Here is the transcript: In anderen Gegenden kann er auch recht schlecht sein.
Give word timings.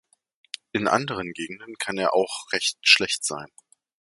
In 0.71 0.87
anderen 0.87 1.31
Gegenden 1.31 1.75
kann 1.77 1.99
er 1.99 2.15
auch 2.15 2.51
recht 2.53 2.79
schlecht 2.81 3.23
sein. 3.23 3.51